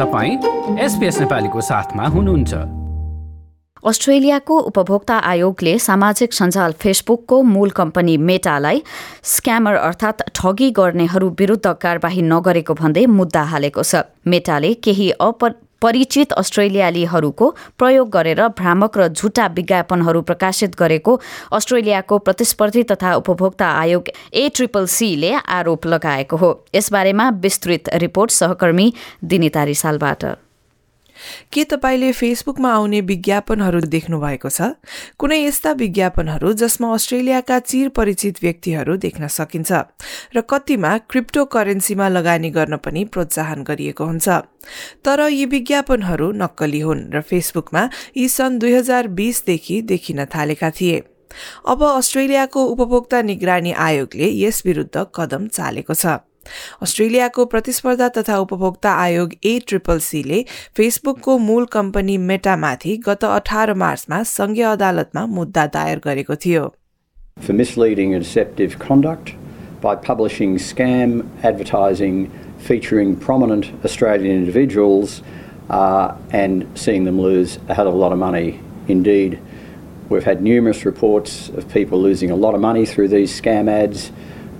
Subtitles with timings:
[0.00, 0.36] तपाईँ
[0.80, 2.54] एसपिएस नेपालीको साथमा हुनुहुन्छ।
[3.84, 8.82] अस्ट्रेलियाको उपभोक्ता आयोगले सामाजिक सञ्जाल फेसबुकको मूल कम्पनी मेटालाई
[9.24, 15.44] स्क्यामर अर्थात् ठगी गर्नेहरू विरूद्ध कार्यवाही नगरेको भन्दै मुद्दा हालेको छ। मेटाले केही अप
[15.82, 21.20] परिचित अस्ट्रेलियालीहरूको प्रयोग गरेर भ्रामक र झुटा विज्ञापनहरू प्रकाशित गरेको
[21.52, 28.92] अस्ट्रेलियाको प्रतिस्पर्धी तथा उपभोक्ता आयोग ए ट्रिपल सीले आरोप लगाएको हो। यसबारेमा विस्तृत रिपोर्ट सहकर्मी
[29.24, 30.24] दिनिता रिसालबाट
[31.52, 34.74] के तपाईँले फेसबुकमा आउने विज्ञापनहरू देख्नु भएको छ?
[35.18, 39.72] कुनै यस्ता विज्ञापनहरू जसमा अस्ट्रेलियाका चिर परिचित व्यक्तिहरू देख्न सकिन्छ
[40.36, 44.28] र कतिमा क्रिप्टो करेन्सीमा लगानी गर्न पनि प्रोत्साहन गरिएको हुन्छ।
[45.04, 47.82] तर यी विज्ञापनहरू नक्कली हुन् र फेसबुकमा
[48.16, 51.02] यी सन् दुई हजार बिसदेखि देखिन थालेका थिए।
[51.66, 56.29] अब अस्ट्रेलियाको उपभोक्ता निगरानी आयोगले यस विरूद्ध कदम चालेको छ।
[56.82, 60.44] अस्ट्रेलियाको प्रतिस्पर्धा तथा उपभोक्ता आयोग ए ट्रिपल सीले
[60.76, 66.68] फेसबुकको मूल कम्पनी मेटामाथि गत अठार मार्चमा संघीय अदालतमा मुद्दा दायर गरेको थियो
[67.46, 69.34] For misleading and deceptive conduct
[69.82, 72.18] by publishing scam advertising
[72.58, 75.22] featuring prominent Australian individuals
[75.70, 78.60] uh, and seeing them lose a hell of a lot of money.
[78.88, 79.38] Indeed,
[80.08, 84.10] we've had numerous reports of people losing a lot of money through these scam ads.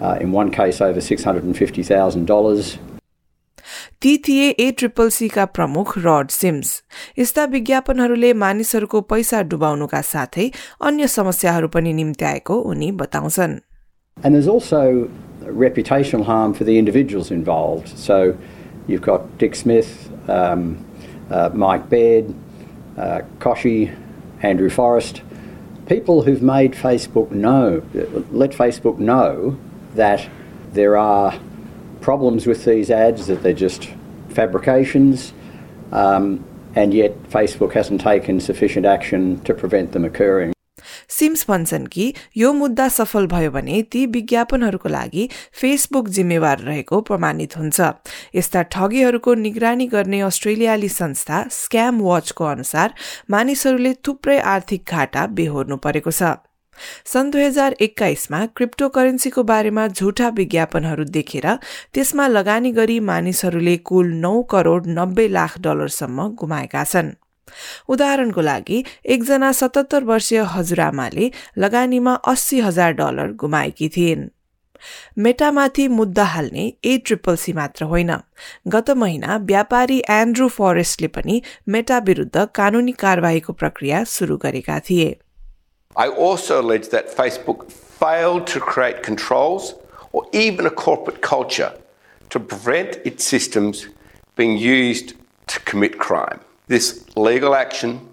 [0.01, 2.77] uh, in one case over $650,000.
[4.01, 6.71] ती थिए ए triple caeca प्रमुख rod seems
[7.19, 10.49] यस्ता विज्ञापनहरूले मानिसहरूको पैसा डुबाउनुका साथै
[10.89, 13.59] अन्य समस्याहरू पनि निम्त्याएको उनी बताउँछन्
[14.23, 15.09] And there's also
[15.61, 17.89] reputational harm for the individuals involved.
[17.97, 18.37] So
[18.87, 20.85] you've got Dick Smith, um,
[21.29, 22.33] uh, Mike Baird,
[22.97, 23.93] uh, Koshy,
[24.41, 25.21] Andrew Forrest,
[25.85, 27.83] people who've made Facebook know,
[28.31, 29.57] let Facebook know
[29.94, 30.28] that
[30.72, 31.38] there are
[32.00, 33.90] problems with these ads, that they're just
[34.28, 35.32] fabrications,
[35.92, 40.52] um, and yet Facebook hasn't taken sufficient action to prevent them occurring.
[41.08, 45.28] Sims भन्छन् कि यो मुद्दा सफल भयो भने ती विज्ञापनहरूको लागि
[45.60, 47.80] Facebook जिम्मेवार रहेको प्रमाणित हुन्छ
[48.34, 52.94] यस्ता ठगीहरूको निगरानी गर्ने अस्ट्रेलियाली संस्था स्क्याम वाचको अनुसार
[53.30, 56.32] मानिसहरूले थुप्रै आर्थिक घाटा बेहोर्नु परेको छ
[57.04, 61.46] सन् दुई हजार एक्काइसमा क्रिप्टो करेन्सीको बारेमा झुटा विज्ञापनहरू देखेर
[61.94, 67.12] त्यसमा लगानी गरी मानिसहरूले कुल नौ करोड नब्बे लाख डलरसम्म गुमाएका छन्।
[67.88, 74.28] उदाहरणको लागि एकजना सतहत्तर वर्षीय हजुरआमाले लगानीमा अस्सी हजार डलर गुमाएकी थिइन्।
[75.18, 78.12] मेटामाथि मुद्दा हाल्ने ए ट्रिपल सी मात्र होइन।
[78.68, 85.08] गत महिना व्यापारी एन्ड्रू फरेस्टले पनि मेटा विरुद्ध कानूनी कारवाहीको प्रक्रिया सुरु गरेका थिए।
[85.96, 89.74] I also allege that Facebook failed to create controls
[90.12, 91.72] or even a corporate culture
[92.30, 93.88] to prevent its systems
[94.36, 95.14] being used
[95.48, 96.40] to commit crime.
[96.68, 98.08] This legal action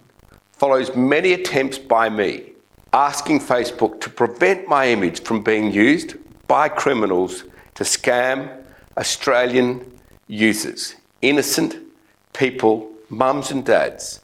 [0.51, 2.51] follows many attempts by me
[2.93, 6.15] asking Facebook to prevent my image from being used
[6.47, 7.43] by criminals
[7.75, 8.63] to scam
[8.97, 11.75] Australian users, innocent
[12.33, 14.21] people, mums and dads.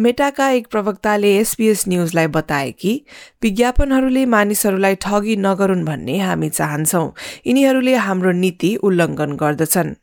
[0.00, 3.04] मेटाका एक प्रवक्ताले SPS न्यूजलाई बताए कि
[3.42, 7.04] विज्ञापनहरूले मानिसहरूलाई ठगी नगरून् भन्ने हामी चाहन्छौ।
[7.46, 9.94] यिनीहरूले हाम्रो नीति उल्लङ्घन गर्दछन्।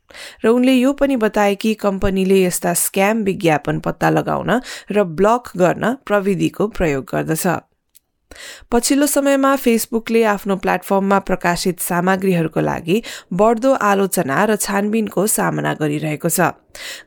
[0.44, 5.94] र उनले यो पनि बताए कि कम्पनीले यस्ता स्क्याम विज्ञापन पत्ता लगाउन र ब्लक गर्न
[6.06, 7.71] प्रविधिको प्रयोग गर्दछ।
[8.70, 16.52] पछिल्लो समयमा फेसबुकले आफ्नो प्लेटफर्ममा प्रकाशित सामग्रीहरूको लागि बढ्दो आलोचना र छानबिनको सामना गरिरहेको छ।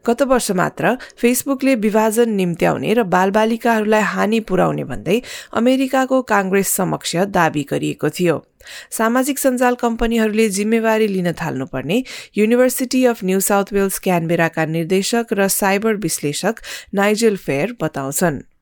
[0.06, 5.22] गत वर्ष मात्र फेसबुकले विभाजन निम्त्याउने र बालबालिकाहरूलाई हानि पुर्याउने भन्दै
[5.54, 8.38] अमेरिकाको काङ्ग्रेस समक्ष दावी गरिएको थियो।
[8.92, 11.98] सामाजिक सञ्जाल कम्पनीहरूले जिम्मेवारी लिन थाल्नुपर्ने
[12.38, 16.56] University of New South Wales क्यानबेराका निर्देशक र साइबर विश्लेषक
[16.94, 18.55] नाइजेल फेयर बताउँछन्।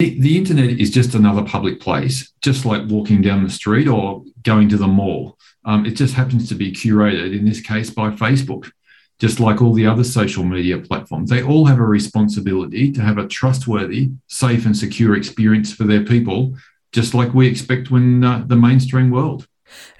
[0.00, 4.68] The, internet is just another public place, just like walking down the street or going
[4.68, 5.38] to the mall.
[5.64, 8.70] Um, it just happens to be curated, in this case, by Facebook,
[9.18, 11.30] just like all the other social media platforms.
[11.30, 16.04] They all have a responsibility to have a trustworthy, safe, and secure experience for their
[16.04, 16.54] people,
[16.92, 19.46] just like we expect when uh, the mainstream world.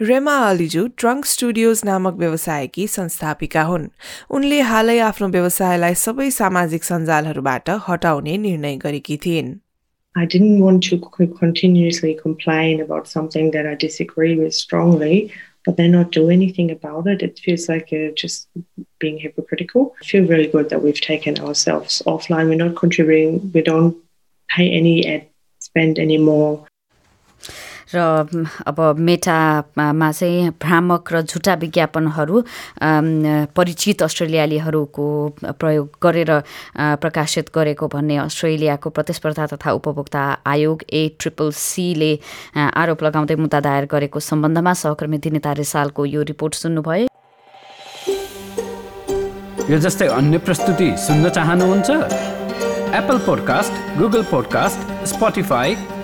[0.01, 3.89] रेमा अलिजु trunk studios नामक व्यवसायकी संस्थापिका हुन्
[4.39, 9.53] उनले हालै आफ्नो व्यवसायलाई सबै सामाजिक सञ्जालहरूबाट हटाउने निर्णय गरेकी थिइन्
[10.20, 15.32] I didn't want to continuously complain about something that I disagree with strongly,
[15.66, 17.22] but then not do anything about it.
[17.22, 18.50] It feels like uh, just
[19.00, 19.96] being hypocritical.
[20.02, 22.50] I feel really good that we've taken ourselves offline.
[22.50, 23.96] We're not contributing, we don't
[24.50, 25.28] pay any ad
[25.60, 26.68] spend anymore.
[27.96, 28.00] र
[28.68, 32.44] अब मेटामा चाहिँ भ्रामक र झुटा विज्ञापनहरू
[33.56, 35.06] परिचित अस्ट्रेलियालीहरूको
[35.60, 36.32] प्रयोग गरेर
[36.78, 42.20] प्रकाशित गरेको भन्ने अस्ट्रेलियाको प्रतिस्पर्धा तथा उपभोक्ता आयोग ए ट्रिपल सीले
[42.56, 47.08] आरोप लगाउँदै मुद्दा दायर गरेको सम्बन्धमा सहकर्मी दिनेता रिसालको यो रिपोर्ट सुन्नुभयो।
[49.70, 51.90] यो जस्तै अन्य प्रस्तुति सुन्न चाहनुहुन्छ?
[52.90, 55.08] Apple podcast Google podcast